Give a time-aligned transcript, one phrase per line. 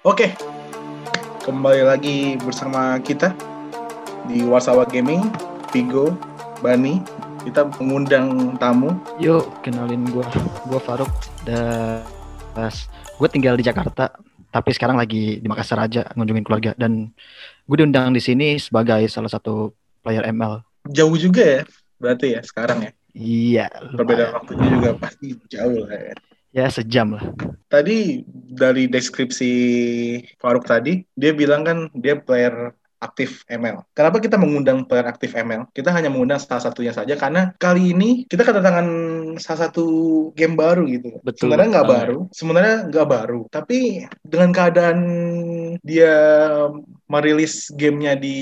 [0.00, 0.32] Oke,
[1.44, 3.36] kembali lagi bersama kita
[4.24, 5.28] di Warsawa Gaming,
[5.76, 6.16] Vigo,
[6.64, 7.04] Bani.
[7.44, 8.96] Kita mengundang tamu.
[9.20, 10.24] Yuk, kenalin gua.
[10.64, 11.12] Gua Faruk
[11.44, 12.00] dan
[13.20, 14.16] gue tinggal di Jakarta,
[14.48, 17.12] tapi sekarang lagi di Makassar aja ngunjungin keluarga dan
[17.68, 20.64] gue diundang di sini sebagai salah satu player ML.
[20.88, 21.62] Jauh juga ya,
[22.00, 22.92] berarti ya sekarang ya.
[23.12, 23.68] Iya.
[24.00, 26.16] Perbedaan waktunya juga pasti jauh lah ya.
[26.50, 27.24] Ya sejam lah.
[27.70, 29.52] Tadi dari deskripsi
[30.42, 33.80] Faruk tadi, dia bilang kan dia player aktif ML.
[33.96, 35.72] Kenapa kita mengundang player aktif ML?
[35.72, 38.86] Kita hanya mengundang salah satunya saja karena kali ini kita kedatangan
[39.40, 39.86] salah satu
[40.36, 41.16] game baru gitu.
[41.24, 41.48] Betul.
[41.48, 45.00] Sebenarnya nggak baru, sebenarnya nggak baru, tapi dengan keadaan
[45.80, 46.14] dia
[47.08, 48.38] merilis gamenya di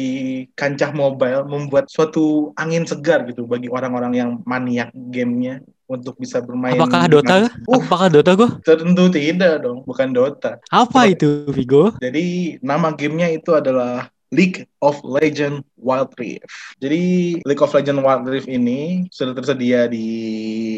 [0.58, 6.76] kancah mobile membuat suatu angin segar gitu bagi orang-orang yang maniak gamenya untuk bisa bermain.
[6.76, 7.48] Apakah Dota?
[7.64, 8.48] Uh, Apakah Dota gue?
[8.62, 10.60] Tentu tidak dong, bukan Dota.
[10.68, 11.96] Apa itu Vigo?
[11.98, 16.44] Jadi nama gamenya itu adalah League of Legend Wild Rift.
[16.84, 17.00] Jadi
[17.48, 20.06] League of Legend Wild Rift ini sudah tersedia di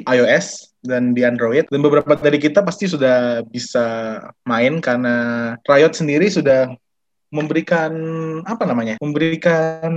[0.07, 5.17] iOS dan di Android dan beberapa dari kita pasti sudah bisa main karena
[5.67, 6.73] Riot sendiri sudah
[7.31, 7.93] memberikan
[8.45, 9.93] apa namanya memberikan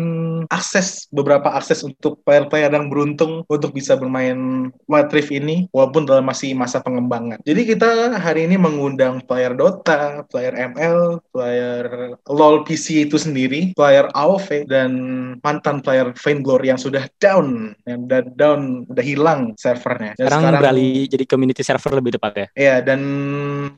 [0.50, 6.26] akses beberapa akses untuk player-player yang beruntung untuk bisa bermain Wild Rift ini walaupun dalam
[6.30, 7.42] masih masa pengembangan.
[7.46, 14.10] Jadi kita hari ini mengundang player Dota, player ML, player LoL PC itu sendiri, player
[14.14, 14.92] AoV dan
[15.42, 20.18] mantan player Glory yang sudah down, yang udah down, udah hilang servernya.
[20.18, 22.48] Dan sekarang, sekarang beralih jadi community server lebih tepat ya.
[22.58, 23.02] Iya dan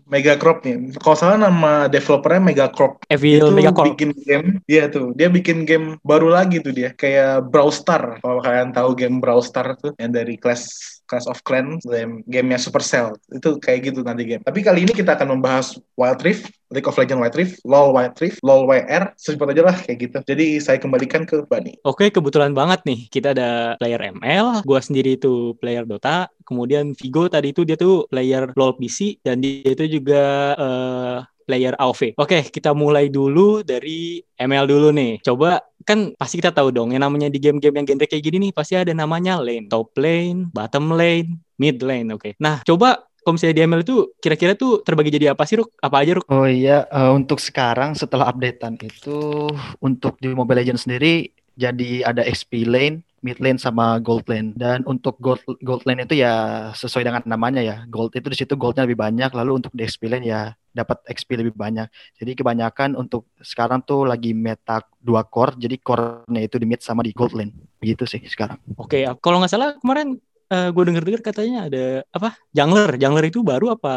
[0.08, 0.96] Megacorp nih.
[0.98, 3.04] Kalau salah nama developernya Megacorp.
[3.12, 3.86] Evil itu Megacorp.
[3.94, 5.14] bikin game dia tuh.
[5.14, 8.18] Dia bikin game baru lagi tuh dia kayak Brawl Star.
[8.20, 12.58] Kalau kalian tahu game Brawl Star tuh yang dari Clash Clash of Clans game gamenya
[12.58, 13.14] Supercell.
[13.30, 14.42] Itu kayak gitu nanti game.
[14.42, 18.18] Tapi kali ini kita akan membahas Wild Rift League of Legends Wild Rift LoL Wild
[18.18, 20.18] Rift LoL WR secepat aja lah kayak gitu.
[20.26, 21.78] Jadi saya kembalikan ke Bani.
[21.86, 27.30] Oke kebetulan banget nih kita ada player ML gua sendiri itu player Dota kemudian Vigo
[27.30, 32.18] tadi itu dia tuh player LoL PC dan dia itu juga uh, player AoV.
[32.18, 35.22] Oke, kita mulai dulu dari ML dulu nih.
[35.22, 38.52] Coba kan pasti kita tahu dong yang namanya di game-game yang genre kayak gini nih
[38.52, 42.10] pasti ada namanya lane, top lane, bottom lane, mid lane.
[42.18, 42.34] Oke.
[42.42, 45.74] Nah, coba kalau misalnya di ML itu kira-kira tuh terbagi jadi apa sih Ruk?
[45.82, 46.30] Apa aja Ruk?
[46.30, 49.50] Oh iya, uh, untuk sekarang setelah updatean itu
[49.82, 54.52] untuk di Mobile Legends sendiri jadi ada XP lane, mid lane sama gold lane.
[54.54, 57.88] Dan untuk gold gold lane itu ya sesuai dengan namanya ya.
[57.88, 59.32] Gold itu di situ goldnya lebih banyak.
[59.32, 61.88] Lalu untuk di XP lane ya dapat XP lebih banyak.
[62.20, 65.56] Jadi kebanyakan untuk sekarang tuh lagi meta dua core.
[65.56, 67.56] Jadi core-nya itu di mid sama di gold lane.
[67.80, 68.60] Begitu sih sekarang.
[68.76, 70.20] Oke, kalau nggak salah kemarin
[70.52, 72.36] uh, gue denger-dengar katanya ada apa?
[72.52, 73.00] Jungler.
[73.00, 73.96] Jungler itu baru apa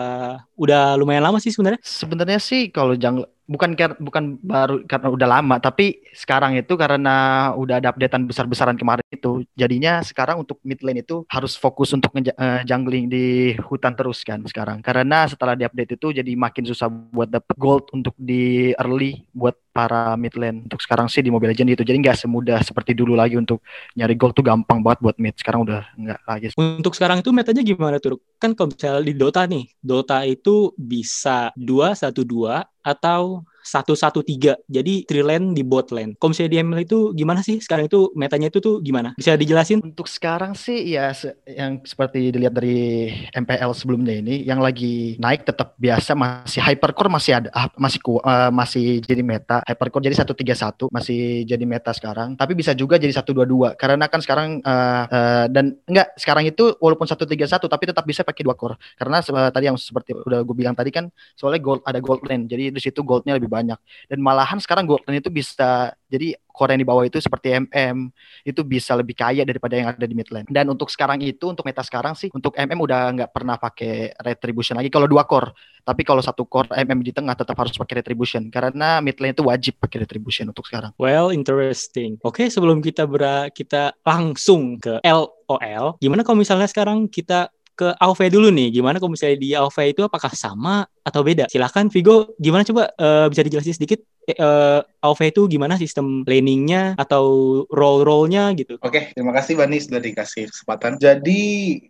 [0.54, 1.82] udah lumayan lama sih sebenarnya?
[1.82, 7.80] Sebenarnya sih kalau jungler bukan bukan baru karena udah lama tapi sekarang itu karena udah
[7.80, 12.60] ada updatean besar-besaran kemarin itu jadinya sekarang untuk mid lane itu harus fokus untuk uh,
[12.62, 14.84] jungling di hutan terus kan sekarang.
[14.84, 19.56] Karena setelah di update itu jadi makin susah buat dapet gold untuk di early buat
[19.78, 20.66] para mid lane.
[20.66, 23.62] Untuk sekarang sih di Mobile Legends itu jadi nggak semudah seperti dulu lagi untuk
[23.94, 25.38] nyari gold tuh gampang banget buat mid.
[25.38, 29.46] Sekarang udah nggak lagi untuk sekarang itu metanya gimana tuh kan kalau misalnya di Dota
[29.46, 34.56] nih Dota itu bisa dua satu dua atau satu satu tiga.
[34.64, 36.16] Jadi three lane di bot lane.
[36.16, 37.60] Kalau misalnya di ML itu gimana sih?
[37.60, 39.12] Sekarang itu metanya itu tuh gimana?
[39.20, 39.84] Bisa dijelasin?
[39.84, 45.44] Untuk sekarang sih ya se yang seperti dilihat dari MPL sebelumnya ini yang lagi naik
[45.44, 49.60] tetap biasa masih hypercore masih ada ah, masih ku, uh, masih jadi meta.
[49.68, 52.32] Hypercore jadi satu tiga satu masih jadi meta sekarang.
[52.40, 56.48] Tapi bisa juga jadi satu dua dua karena kan sekarang uh, uh, dan enggak sekarang
[56.48, 58.80] itu walaupun satu tiga satu tapi tetap bisa pakai dua core.
[58.96, 62.48] Karena uh, tadi yang seperti udah gue bilang tadi kan soalnya gold ada gold lane.
[62.48, 66.88] Jadi di situ goldnya lebih dan malahan sekarang Golden itu bisa jadi core yang di
[66.88, 68.10] bawah itu seperti MM
[68.42, 71.62] itu bisa lebih kaya daripada yang ada di mid lane dan untuk sekarang itu untuk
[71.62, 74.90] meta sekarang sih untuk MM udah nggak pernah pakai retribution lagi.
[74.90, 75.54] Kalau dua core
[75.86, 79.46] tapi kalau satu core MM di tengah tetap harus pakai retribution karena mid lane itu
[79.46, 80.90] wajib pakai retribution untuk sekarang.
[80.98, 82.18] Well interesting.
[82.26, 87.48] Oke okay, sebelum kita ber kita langsung ke LOL gimana kalau misalnya sekarang kita
[87.78, 88.74] ke AOV dulu nih.
[88.74, 91.48] Gimana kalau misalnya di AOV itu apakah sama atau beda?
[91.48, 94.04] Silahkan Vigo, gimana coba uh, bisa dijelasin sedikit
[94.36, 97.24] uh, AOV itu gimana sistem laningnya atau
[97.72, 98.76] role-role-nya gitu?
[98.84, 101.00] Oke, terima kasih Bani sudah dikasih kesempatan.
[101.00, 101.40] Jadi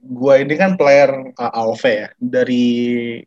[0.07, 2.67] gua ini kan player uh, AOV ya dari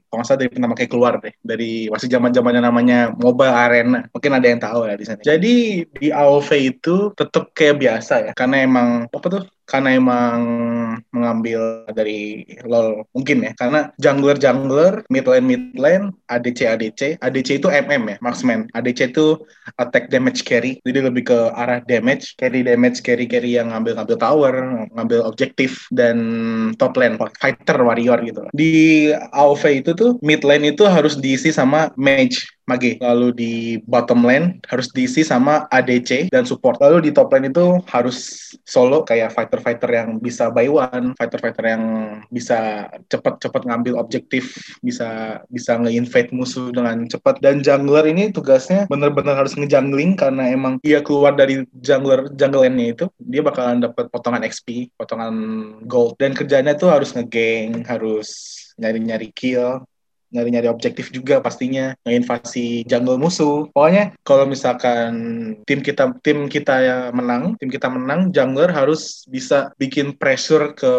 [0.08, 4.00] kalau nggak dari pertama kayak keluar deh dari masih zaman zamannya namanya Mobile Arena.
[4.14, 5.20] Mungkin ada yang tahu ya di sana.
[5.20, 10.40] Jadi di AOV itu tetap kayak biasa ya, karena emang apa tuh karena emang
[11.16, 17.50] mengambil dari LoL mungkin ya karena jungler jungler mid lane mid lane ADC ADC ADC
[17.58, 18.70] itu MM ya marksman.
[18.78, 19.42] ADC itu
[19.82, 20.78] attack damage carry.
[20.86, 24.54] Jadi lebih ke arah damage carry damage carry carry yang ngambil ngambil tower
[24.94, 26.18] ngambil objektif dan
[26.78, 31.90] top lane fighter warrior gitu di AoV itu tuh mid lane itu harus diisi sama
[31.98, 32.96] mage mage.
[33.04, 33.54] Lalu di
[33.84, 36.80] bottom lane harus diisi sama ADC dan support.
[36.80, 41.84] Lalu di top lane itu harus solo kayak fighter-fighter yang bisa buy one, fighter-fighter yang
[42.32, 47.44] bisa cepat-cepat ngambil objektif, bisa bisa nge-invade musuh dengan cepat.
[47.44, 52.96] Dan jungler ini tugasnya bener-bener harus ngejungling karena emang dia keluar dari jungler jungle lane-nya
[52.96, 55.34] itu, dia bakalan dapat potongan XP, potongan
[55.90, 56.16] gold.
[56.16, 58.30] Dan kerjanya tuh harus ngegeng, harus
[58.80, 59.84] nyari-nyari kill,
[60.32, 63.68] nyari-nyari objektif juga pastinya ngeinvasi jungle musuh.
[63.76, 65.12] Pokoknya kalau misalkan
[65.68, 70.94] tim kita tim kita ya menang, tim kita menang, jungler harus bisa bikin pressure ke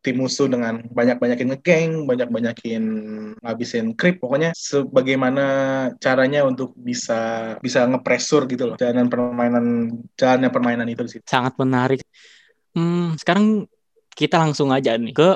[0.00, 2.84] tim musuh dengan banyak-banyakin ngegeng, banyak-banyakin
[3.44, 4.18] ngabisin creep.
[4.18, 5.46] Pokoknya sebagaimana
[6.00, 8.76] caranya untuk bisa bisa ngepressure gitu loh.
[8.80, 11.20] Jalan permainan jalannya permainan itu sih.
[11.28, 12.00] Sangat menarik.
[12.72, 13.68] Hmm, sekarang
[14.18, 15.28] kita langsung aja nih ke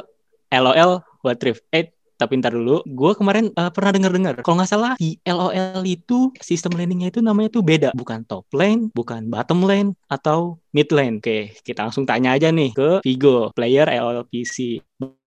[0.52, 1.62] LOL Wild Rift.
[1.70, 6.30] Eh, tapi ntar dulu, gue kemarin uh, pernah denger-dengar, kalau nggak salah di LOL itu
[6.38, 11.18] sistem landingnya itu namanya tuh beda, bukan top lane, bukan bottom lane, atau mid lane.
[11.18, 14.78] Oke, kita langsung tanya aja nih ke Vigo, player LOL PC.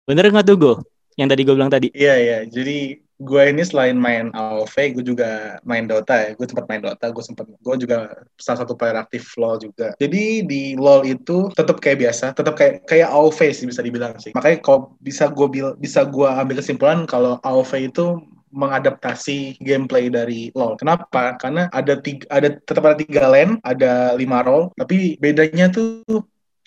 [0.04, 0.76] Bener nggak tuh gue?
[1.16, 1.88] Yang tadi gue bilang tadi.
[1.96, 2.38] Iya, iya.
[2.44, 6.30] Jadi gue ini selain main AoV, gue juga main Dota ya.
[6.34, 7.98] Gue sempat main Dota, gue sempat gue juga
[8.42, 9.94] salah satu player aktif LoL juga.
[10.02, 14.34] Jadi di LoL itu tetap kayak biasa, tetap kayak kayak AoV sih bisa dibilang sih.
[14.34, 18.20] Makanya kalau bisa gue bil bisa gue ambil kesimpulan kalau AoV itu
[18.52, 20.76] mengadaptasi gameplay dari LoL.
[20.76, 21.40] Kenapa?
[21.40, 26.04] Karena ada tiga, ada tetap ada tiga lane, ada lima role, tapi bedanya tuh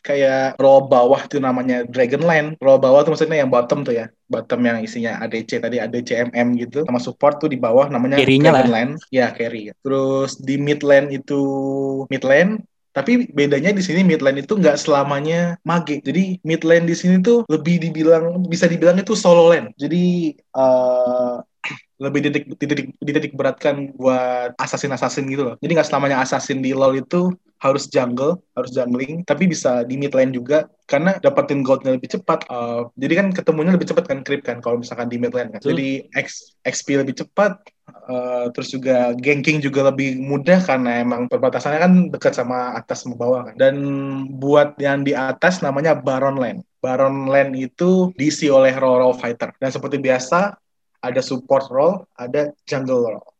[0.04, 2.60] kayak row bawah itu namanya Dragonland.
[2.60, 4.06] Row bawah tuh maksudnya yang bottom tuh ya.
[4.28, 6.84] Bottom yang isinya ADC tadi ADC MM gitu.
[6.84, 8.62] Sama support tuh di bawah namanya Carry-nya lah.
[8.62, 8.92] Dragonland.
[9.08, 9.72] Ya, carry.
[9.80, 11.40] Terus di mid lane itu
[12.12, 12.60] mid lane
[12.94, 15.98] tapi bedanya di sini mid lane itu nggak selamanya mage.
[16.04, 19.74] Jadi mid lane di sini tuh lebih dibilang bisa dibilang itu solo lane.
[19.74, 21.42] Jadi uh,
[21.98, 25.54] lebih ditik, ditik, ditik beratkan buat assassin-assassin gitu loh.
[25.58, 27.34] Jadi nggak selamanya assassin di LoL itu
[27.64, 32.44] harus jungle, harus jungling, tapi bisa di mid lane juga karena dapetin goldnya lebih cepat.
[32.52, 35.64] Uh, jadi kan ketemunya lebih cepat kan creep kan kalau misalkan di mid lane kan.
[35.64, 37.56] Jadi X, XP lebih cepat,
[38.04, 43.16] uh, terus juga ganking juga lebih mudah karena emang perbatasannya kan dekat sama atas sama
[43.16, 43.56] bawah kan.
[43.56, 43.74] Dan
[44.36, 46.60] buat yang di atas namanya Baron Lane.
[46.84, 49.56] Baron Lane itu diisi oleh role, role fighter.
[49.56, 50.52] Dan seperti biasa
[51.00, 53.32] ada support role, ada jungle role.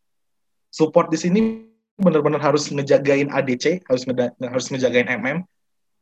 [0.73, 1.41] Support di sini
[1.95, 5.47] benar-benar harus ngejagain ADC, harus ngeda, harus ngejagain MM.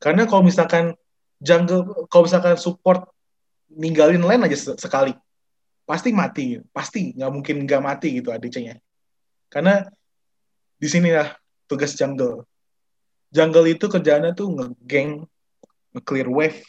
[0.00, 0.96] Karena kalau misalkan
[1.38, 3.06] jungle, kalau misalkan support
[3.68, 5.12] ninggalin lane aja sekali,
[5.84, 8.80] pasti mati, pasti nggak mungkin nggak mati gitu ADC-nya.
[9.52, 9.84] Karena
[10.80, 11.30] di sini lah
[11.68, 12.48] tugas jungle.
[13.32, 15.24] Jungle itu kerjaannya tuh ngegeng,
[15.96, 16.60] nge-clear wave,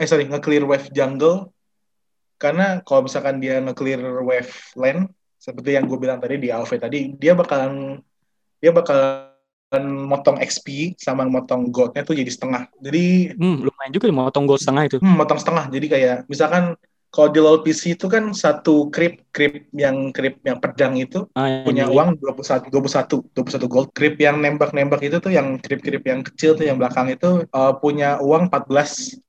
[0.00, 1.52] eh sorry, nge-clear wave jungle,
[2.40, 7.12] karena kalau misalkan dia nge-clear wave lane, seperti yang gue bilang tadi di AoV tadi,
[7.18, 8.00] dia bakalan
[8.62, 12.70] dia bakalan motong XP sama motong goldnya tuh jadi setengah.
[12.78, 14.96] Jadi hmm, lumayan juga motong gold setengah itu.
[15.02, 15.66] Hmm, motong setengah.
[15.66, 16.78] Jadi kayak misalkan
[17.12, 21.60] kalau di LoL PC itu kan satu creep creep yang creep yang pedang itu ah,
[21.60, 21.92] punya iya.
[21.92, 23.88] uang 21 21 21 gold.
[23.92, 28.16] Creep yang nembak-nembak itu tuh yang creep-creep yang kecil tuh yang belakang itu uh, punya
[28.22, 29.20] uang 14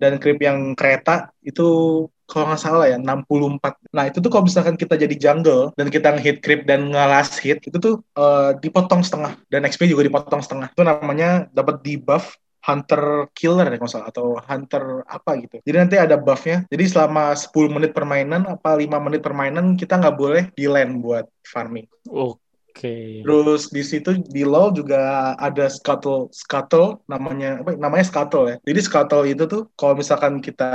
[0.00, 3.90] dan creep yang kereta itu kalau nggak salah ya 64.
[3.90, 7.58] Nah itu tuh kalau misalkan kita jadi jungle dan kita ngehit creep dan ngelas hit
[7.66, 10.70] itu tuh uh, dipotong setengah dan XP juga dipotong setengah.
[10.70, 15.56] Itu namanya dapat debuff hunter killer ya kalau salah atau hunter apa gitu.
[15.64, 16.68] Jadi nanti ada buffnya.
[16.68, 21.26] Jadi selama 10 menit permainan apa 5 menit permainan kita nggak boleh di land buat
[21.42, 21.88] farming.
[22.12, 22.38] Oke.
[22.70, 23.20] Okay.
[23.26, 28.56] Terus di situ di LoL juga ada scuttle scuttle namanya apa namanya scuttle ya.
[28.62, 30.70] Jadi scuttle itu tuh kalau misalkan kita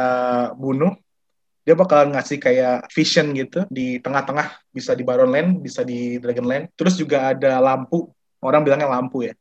[0.57, 0.91] bunuh
[1.65, 4.53] dia bakal ngasih kayak vision gitu di tengah-tengah.
[4.69, 6.77] Bisa di Baron Land bisa di Dragon Land.
[6.77, 8.13] Terus juga ada lampu.
[8.45, 9.34] Orang bilangnya lampu ya.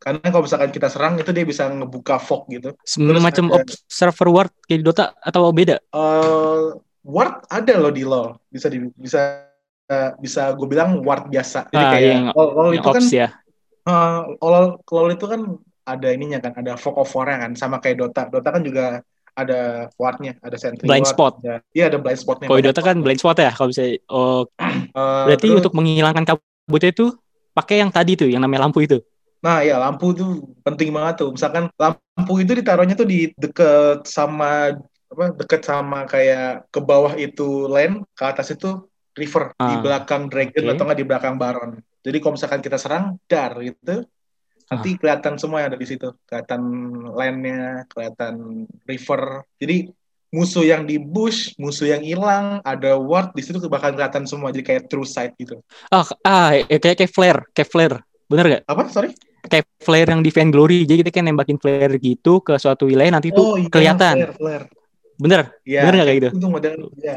[0.00, 2.76] Karena kalau misalkan kita serang itu dia bisa ngebuka fog gitu.
[2.84, 5.76] Semacam ada, observer ward kayak di Dota atau beda?
[5.92, 8.36] Uh, ward ada loh di LoL.
[8.48, 9.44] Bisa di, bisa
[9.92, 11.68] uh, bisa gue bilang ward biasa.
[11.68, 13.28] Jadi ah, kayak yang, LoL, LoL yang itu kan ya.
[13.88, 15.40] uh, LoL, LoL itu kan
[15.84, 18.28] ada ininya kan ada fog of war kan sama kayak Dota.
[18.32, 21.32] Dota kan juga ada wardnya, ada sentry blind ward, spot.
[21.72, 22.46] Iya, ada blind spotnya.
[22.50, 23.82] Kalau Dota kan blind spot ya, kalau bisa.
[24.10, 27.06] Oh, uh, berarti terus, untuk menghilangkan kabutnya itu
[27.54, 29.00] pakai yang tadi tuh, yang namanya lampu itu.
[29.40, 31.30] Nah ya lampu tuh penting banget tuh.
[31.32, 34.76] Misalkan lampu itu ditaruhnya tuh di deket sama
[35.10, 40.30] apa deket sama kayak ke bawah itu land, ke atas itu river di Ah, belakang
[40.30, 40.72] dragon oke.
[40.76, 41.70] atau nggak di belakang baron.
[42.00, 44.06] Jadi kalau misalkan kita serang dar gitu,
[44.70, 44.96] nanti Ah.
[45.02, 46.08] kelihatan semua yang ada di situ.
[46.30, 46.62] Kelihatan
[47.10, 49.42] landnya, kelihatan river.
[49.58, 49.90] Jadi
[50.30, 54.54] musuh yang di bush, musuh yang hilang, ada ward di situ bakal kelihatan semua.
[54.54, 55.58] Jadi kayak true sight gitu.
[55.90, 57.96] Ah, ah eh, kayak kayak flare, kayak flare.
[58.30, 58.62] Bener gak?
[58.70, 58.86] Apa?
[58.94, 59.10] Sorry?
[59.50, 60.86] Kayak flare yang di Vainglory.
[60.86, 64.14] Jadi kita kan nembakin flare gitu ke suatu wilayah nanti itu iya, kelihatan.
[64.22, 64.66] Flare, flare.
[65.20, 65.40] Bener?
[65.66, 66.28] Iya, Bener nggak kayak gitu?
[66.38, 67.14] Itu model ya.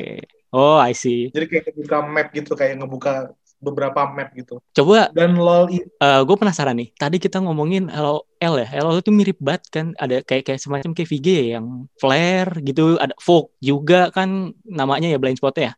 [0.54, 1.34] Oh, I see.
[1.34, 3.34] Jadi kayak ngebuka map gitu, kayak ngebuka
[3.64, 4.60] beberapa map gitu.
[4.76, 6.92] Coba Dan LoL i- gue penasaran nih.
[7.00, 8.28] Tadi kita ngomongin LOL
[8.60, 8.68] ya.
[8.84, 9.86] LOL itu mirip banget kan.
[9.96, 13.00] Ada kayak kayak semacam kayak VG ya, yang flare gitu.
[13.00, 15.72] Ada fog juga kan namanya ya blind spot ya.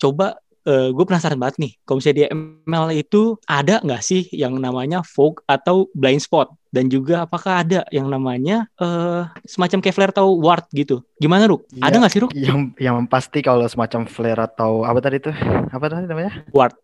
[0.00, 1.72] Coba gue penasaran banget nih.
[1.80, 6.52] Kalau misalnya di ML itu ada nggak sih yang namanya fog atau blind spot?
[6.68, 11.00] Dan juga apakah ada yang namanya eh semacam kayak flare atau ward gitu?
[11.16, 11.64] Gimana Ruk?
[11.72, 11.88] Iya.
[11.88, 12.30] Ada nggak sih Ruk?
[12.36, 15.32] Yang yang pasti kalau semacam flare atau apa tadi tuh?
[15.72, 16.44] Apa tadi namanya?
[16.52, 16.76] Ward.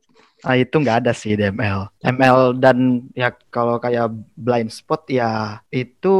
[0.44, 1.88] Ah itu nggak ada sih di ML.
[2.04, 2.76] ML dan
[3.12, 6.14] ya kalau kayak blind spot ya itu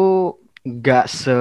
[0.62, 1.36] nggak se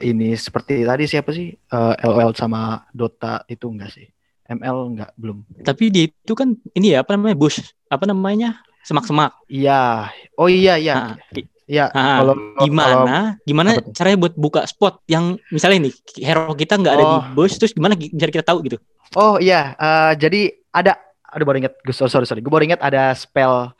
[0.00, 4.08] ini seperti tadi siapa sih Eh, LOL sama Dota itu enggak sih.
[4.48, 5.44] ML enggak belum.
[5.60, 7.60] Tapi dia itu kan ini ya apa namanya bush?
[7.86, 8.64] Apa namanya?
[8.80, 9.36] Semak-semak.
[9.46, 10.08] Iya.
[10.34, 10.94] Oh iya iya.
[10.96, 11.86] Nah, i- Iya.
[11.86, 16.74] Ah, kalau gimana kalau- gimana apa caranya buat buka spot yang misalnya nih hero kita
[16.74, 17.24] nggak ada di Oh.
[17.36, 20.98] bush terus gimana gi- biar kita tahu gitu Oh iya, eh, jadi ada,
[21.34, 22.40] aduh baru inget, sorry sorry, sorry.
[22.44, 23.72] gue baru inget ada spell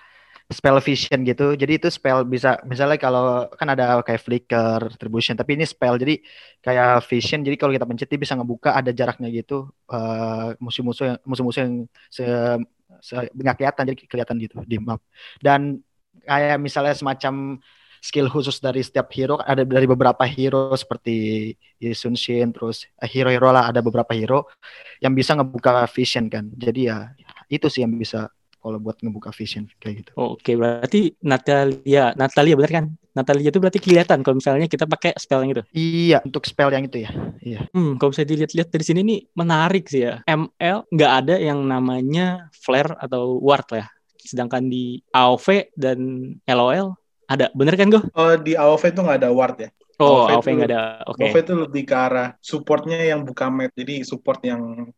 [0.50, 1.54] spell vision gitu.
[1.54, 6.18] Jadi itu spell bisa, misalnya kalau kan ada kayak flicker, retribution, tapi ini spell jadi
[6.64, 7.40] kayak vision.
[7.46, 9.70] Jadi kalau kita pencet dia bisa ngebuka ada jaraknya gitu.
[9.94, 11.74] eh, musuh-musuh yang musuh-musuh yang
[12.10, 12.24] se,
[13.02, 15.00] se- nggak kelihatan jadi kelihatan gitu di map.
[15.42, 15.80] Dan
[16.26, 17.58] kayak misalnya semacam
[18.00, 21.52] skill khusus dari setiap hero ada dari beberapa hero seperti
[21.92, 24.48] Sun Shin terus eh, hero-hero lah ada beberapa hero
[25.04, 26.48] yang bisa ngebuka vision kan.
[26.56, 27.12] Jadi ya
[27.50, 28.30] itu sih yang bisa
[28.60, 30.10] kalau buat ngebuka vision kayak gitu.
[30.14, 35.42] oke berarti Natalia Natalia benar kan Natalia itu berarti kelihatan kalau misalnya kita pakai spell
[35.42, 37.10] yang itu Iya, untuk spell yang itu ya.
[37.40, 37.60] Iya.
[37.72, 42.52] hmm kalau bisa dilihat-lihat dari sini nih menarik sih ya ML nggak ada yang namanya
[42.52, 43.86] flare atau ward lah ya.
[44.20, 45.98] sedangkan di AoV dan
[46.44, 46.92] LOL
[47.24, 49.70] ada bener kan gue oh, di AoV itu nggak ada ward ya.
[49.98, 53.48] oh AoV AoV itu- nggak ada oke AoV itu lebih ke arah supportnya yang buka
[53.48, 53.72] map.
[53.72, 54.92] Jadi support yang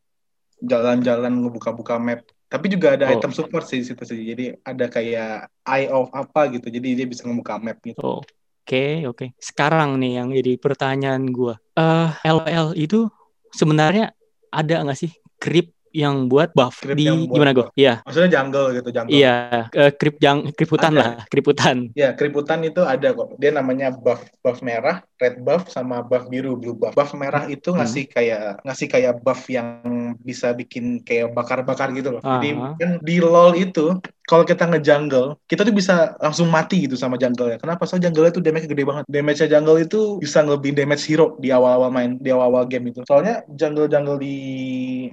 [0.60, 2.22] jalan-jalan ngebuka-buka map.
[2.52, 3.16] Tapi juga ada Oh.
[3.16, 4.20] item support sih di situ sih.
[4.22, 5.32] Jadi ada kayak
[5.64, 6.68] eye of apa gitu.
[6.68, 7.96] Jadi dia bisa ngebuka map gitu.
[7.98, 9.32] Oke, oke.
[9.38, 11.56] Sekarang nih yang jadi pertanyaan gua.
[11.72, 13.08] Eh, LOL itu
[13.50, 14.12] sebenarnya
[14.48, 17.68] ada nggak sih creep yang buat buff Creep di buat gimana gue?
[17.68, 17.76] buff.
[17.76, 19.12] Iya, Maksudnya jungle gitu, jungle.
[19.12, 19.68] iya.
[19.68, 21.00] Eh, creep yang creep hutan Ada.
[21.04, 21.76] lah, creep hutan.
[21.92, 23.36] Ya, keributan itu ada kok.
[23.36, 26.96] Dia namanya buff buff merah, red buff sama buff biru, blue buff.
[26.96, 27.84] Buff merah itu Hmm.
[27.84, 29.84] ngasih kayak ngasih kayak buff yang
[30.20, 32.22] bisa bikin kayak bakar-bakar gitu loh.
[32.22, 32.76] Jadi Aha.
[32.76, 33.96] kan di LoL itu
[34.32, 37.60] kalau kita nge-jungle, kita tuh bisa langsung mati gitu sama jungle ya.
[37.60, 37.84] Kenapa?
[37.84, 39.04] Soalnya jungle itu damage gede banget.
[39.12, 43.04] Damage-nya jungle itu bisa ngelebihin damage hero di awal-awal main, di awal-awal game itu.
[43.04, 44.36] Soalnya jungle-jungle di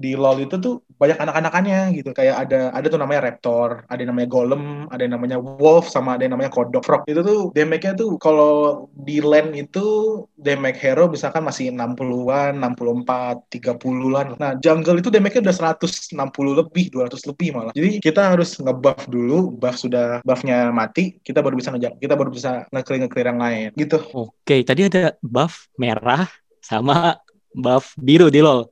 [0.00, 2.16] di LoL itu tuh banyak anak-anakannya gitu.
[2.16, 6.16] Kayak ada ada tuh namanya Raptor, ada yang namanya Golem, ada yang namanya Wolf sama
[6.16, 6.88] ada yang namanya Kodok.
[6.88, 9.84] Frog itu tuh damage-nya tuh kalau di lane itu
[10.40, 14.40] damage hero misalkan masih 60-an, 64, 30-an.
[14.40, 17.72] Nah, jungle itu damage-nya udah 160 lebih, 200 lebih malah.
[17.76, 22.30] Jadi kita harus nge-buff dulu, buff sudah buff-nya mati, kita baru bisa ngejak, kita baru
[22.30, 23.68] bisa nge-clear nge-clear yang lain.
[23.74, 23.98] Gitu.
[24.14, 26.30] Oke, tadi ada buff merah
[26.62, 27.18] sama
[27.50, 28.70] buff biru di LoL.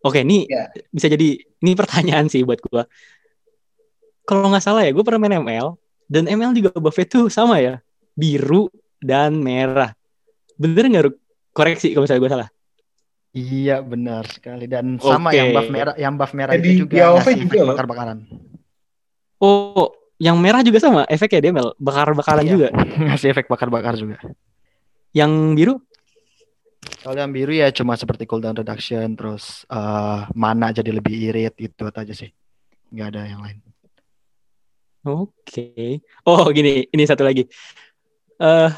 [0.00, 0.68] Oke, ini Ya.
[0.88, 2.84] bisa jadi ini pertanyaan sih buat gua.
[4.24, 5.74] Kalau nggak salah ya, gue pernah main ML
[6.06, 7.80] dan ML juga buffnya tuh sama ya,
[8.14, 8.68] biru
[9.00, 9.96] dan merah.
[10.54, 11.16] Bener nggak?
[11.50, 12.48] Koreksi kalau misalnya gue salah.
[13.30, 15.38] Iya benar sekali dan sama Oke.
[15.38, 18.18] yang buff merah, yang buff merah Eh, di- itu juga ngasih juga bakar-bakaran.
[19.40, 19.88] Oh,
[20.20, 22.52] yang merah juga sama efeknya dia Mel, bakar-bakaran Iya.
[22.52, 22.68] juga.
[23.08, 24.20] ngasih efek bakar-bakar juga.
[25.16, 25.74] Yang biru
[27.00, 31.84] Kalau yang biru ya cuma seperti cooldown reduction terus eh, mana jadi lebih irit itu
[31.88, 32.28] aja sih.
[32.92, 33.58] Nggak ada yang lain.
[35.00, 36.04] Oke.
[36.28, 37.48] Oh, gini, ini satu lagi.
[38.36, 38.70] Eh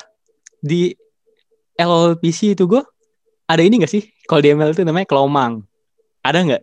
[0.63, 0.95] di
[1.75, 2.83] LPC itu gue
[3.47, 4.07] ada ini gak sih?
[4.31, 5.67] Kalau di ML itu namanya kelomang.
[6.23, 6.63] Ada nggak?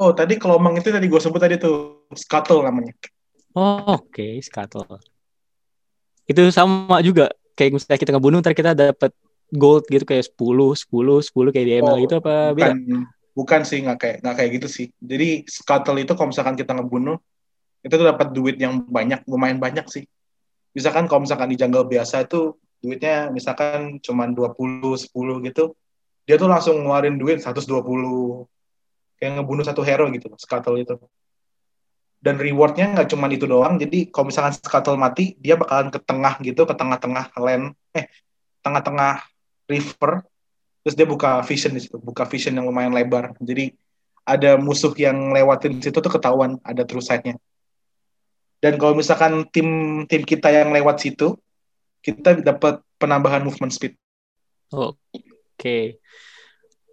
[0.00, 2.96] Oh, tadi kelomang itu tadi gue sebut tadi tuh scuttle namanya.
[3.52, 4.96] Oh, oke, scuttle.
[6.24, 7.28] Itu sama juga.
[7.52, 9.12] Kayak misalnya kita ngebunuh, ntar kita dapat
[9.50, 12.72] gold gitu kayak 10, 10, 10 kayak di ML Oh, gitu apa beda?
[12.72, 12.76] bukan
[13.34, 17.18] bukan sih nggak kayak nggak kayak gitu sih jadi scuttle itu kalau misalkan kita ngebunuh
[17.82, 20.04] itu tuh dapat duit yang banyak lumayan banyak sih
[20.70, 25.74] misalkan kalau misalkan di jungle biasa itu duitnya misalkan cuma 20 10 gitu
[26.26, 27.66] dia tuh langsung ngeluarin duit 120
[29.20, 30.96] kayak ngebunuh satu hero gitu Scuttle itu.
[32.20, 36.34] Dan rewardnya nggak cuma itu doang jadi kalau misalkan Scuttle mati dia bakalan ke tengah
[36.40, 38.08] gitu ke tengah-tengah land eh
[38.60, 39.24] tengah-tengah
[39.68, 40.24] river
[40.84, 43.36] terus dia buka vision di situ buka vision yang lumayan lebar.
[43.40, 43.72] Jadi
[44.24, 47.40] ada musuh yang lewatin situ tuh ketahuan ada true sight-nya
[48.60, 49.68] dan kalau misalkan tim
[50.04, 51.40] tim kita yang lewat situ
[52.04, 53.96] kita dapat penambahan movement speed.
[54.72, 55.00] Oke.
[55.56, 55.84] okay.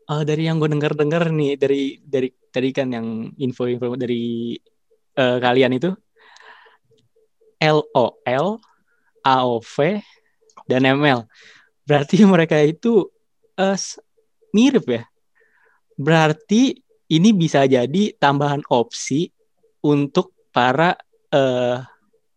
[0.07, 4.55] Uh, dari yang gue dengar-dengar nih dari dari tadi kan yang info-info dari
[5.19, 5.91] uh, kalian itu
[7.57, 8.61] LOL,
[9.25, 9.75] AOV,
[10.69, 11.25] dan ML.
[11.83, 13.09] Berarti mereka itu
[13.57, 13.77] uh,
[14.53, 15.03] mirip ya.
[15.97, 19.31] Berarti ini bisa jadi tambahan opsi
[19.81, 20.93] untuk para
[21.33, 21.81] uh,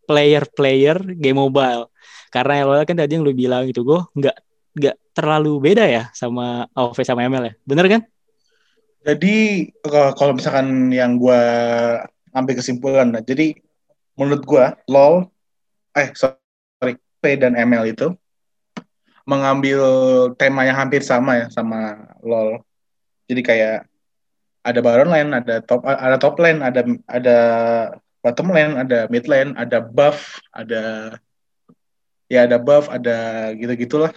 [0.09, 1.93] player-player game mobile.
[2.33, 4.37] Karena LOL kan tadi yang lu bilang itu gue nggak
[4.71, 7.53] nggak terlalu beda ya sama AoV sama ML ya.
[7.67, 8.01] Bener kan?
[9.01, 11.41] Jadi kalau misalkan yang gue
[12.31, 13.57] ambil kesimpulan, nah, jadi
[14.13, 15.25] menurut gue LOL,
[15.97, 18.13] eh sorry, P dan ML itu
[19.25, 19.81] mengambil
[20.37, 22.61] tema yang hampir sama ya sama LOL.
[23.25, 23.89] Jadi kayak
[24.61, 27.37] ada baron lane, ada top ada top lane, ada ada
[28.21, 31.17] bottom lane, ada mid lane, ada buff, ada
[32.29, 34.13] ya ada buff, ada gitu-gitulah.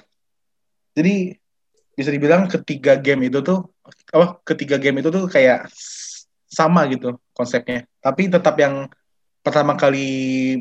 [0.94, 1.34] Jadi
[1.94, 3.70] bisa dibilang ketiga game itu tuh
[4.14, 5.70] oh ketiga game itu tuh kayak
[6.50, 7.86] sama gitu konsepnya.
[7.98, 8.86] Tapi tetap yang
[9.42, 10.56] pertama kali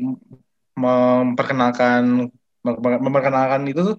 [0.74, 2.28] memperkenalkan
[2.74, 3.98] memperkenalkan itu tuh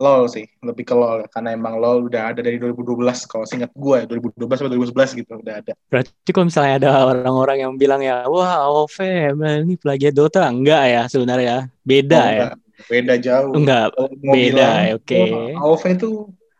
[0.00, 4.08] LOL sih, lebih ke LOL karena emang LOL udah ada dari 2012 kalau singkat gue
[4.08, 5.72] 2012 atau 2011 gitu udah ada.
[5.92, 8.96] Berarti kalau misalnya ada orang-orang yang bilang ya, wah AoV
[9.68, 12.48] ini plagiat Dota enggak ya sebenarnya beda oh, ya.
[12.86, 13.52] Beda jauh.
[13.52, 15.04] Enggak, beda ya, oke.
[15.04, 15.28] Okay.
[15.58, 16.10] Oh, AoV itu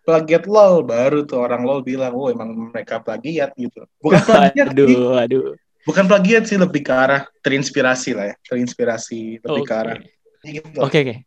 [0.04, 3.86] plagiat LOL baru tuh orang LOL bilang, oh emang mereka plagiat gitu.
[4.02, 4.96] Bukan plagiat aduh, sih.
[5.16, 5.44] aduh.
[5.88, 9.70] Bukan plagiat sih lebih ke arah terinspirasi lah ya, terinspirasi lebih okay.
[9.70, 9.96] ke arah.
[10.44, 10.78] Gitu.
[10.80, 11.08] Oke, okay, oke.
[11.08, 11.18] Okay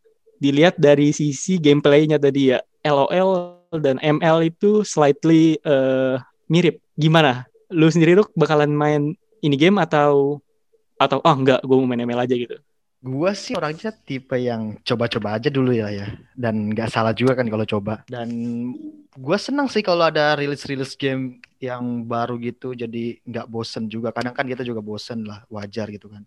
[0.44, 6.20] dilihat dari sisi gameplaynya tadi ya LOL dan ML itu slightly uh,
[6.52, 10.44] mirip gimana lu sendiri lu bakalan main ini game atau
[11.00, 12.60] atau oh enggak gue mau main ML aja gitu
[13.04, 16.08] gue sih orangnya tipe yang coba-coba aja dulu ya ya.
[16.32, 18.08] Dan nggak salah juga kan kalau coba.
[18.08, 18.32] Dan
[19.12, 22.72] gue senang sih kalau ada rilis-rilis game yang baru gitu.
[22.72, 24.16] Jadi nggak bosen juga.
[24.16, 26.24] Kadang kan kita juga bosen lah wajar gitu kan.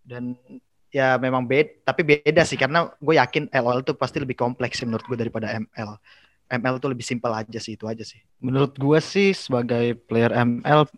[0.00, 0.40] Dan
[0.88, 2.56] ya memang beda tapi beda sih.
[2.56, 6.00] Karena gue yakin LOL tuh pasti lebih kompleks sih menurut gue daripada ML
[6.50, 8.18] ML tuh lebih simpel aja sih itu aja sih.
[8.42, 10.88] Menurut gue sih sebagai player ML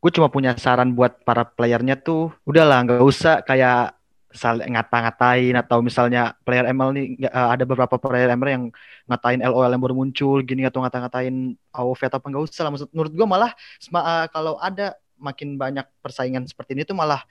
[0.00, 3.95] gue cuma punya saran buat para playernya tuh udahlah nggak usah kayak
[4.36, 8.64] saling ngata-ngatain atau misalnya player ML nih uh, ada beberapa player ML yang
[9.08, 12.88] ngatain LOL yang baru muncul gini atau ngata-ngatain AoV atau apa nggak usah lah maksud
[12.92, 13.52] menurut gue malah
[13.96, 17.24] uh, kalau ada makin banyak persaingan seperti ini tuh malah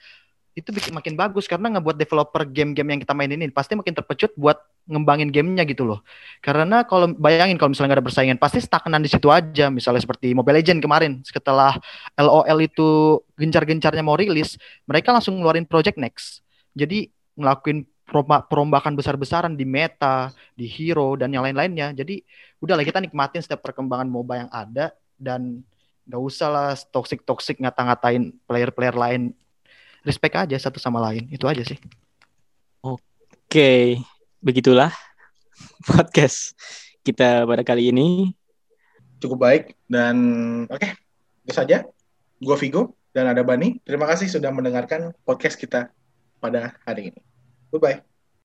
[0.56, 4.32] itu bikin makin bagus karena ngebuat developer game-game yang kita mainin ini pasti makin terpecut
[4.40, 4.56] buat
[4.88, 6.00] ngembangin gamenya gitu loh.
[6.40, 9.68] Karena kalau bayangin kalau misalnya nggak ada persaingan pasti stagnan di situ aja.
[9.68, 11.76] Misalnya seperti Mobile Legend kemarin setelah
[12.16, 14.56] LOL itu gencar-gencarnya mau rilis,
[14.88, 16.45] mereka langsung ngeluarin Project Next.
[16.76, 17.08] Jadi
[17.40, 17.88] ngelakuin
[18.52, 21.92] perombakan besar-besaran di meta, di hero dan yang lain-lainnya.
[21.96, 22.22] Jadi
[22.62, 25.66] udahlah kita nikmatin setiap perkembangan MOBA yang ada dan
[26.06, 29.34] nggak usah lah toxic-toxic ngata-ngatain player-player lain.
[30.06, 31.26] Respect aja satu sama lain.
[31.34, 31.82] Itu aja sih.
[32.86, 33.98] Oke
[34.46, 34.94] begitulah
[35.90, 36.54] podcast
[37.02, 38.38] kita pada kali ini.
[39.18, 40.16] Cukup baik dan
[40.70, 40.92] oke okay,
[41.42, 41.82] itu saja.
[42.38, 43.82] Gue Vigo dan ada Bani.
[43.82, 45.90] Terima kasih sudah mendengarkan podcast kita
[46.44, 47.20] pada hari ini.
[47.72, 48.15] Bye bye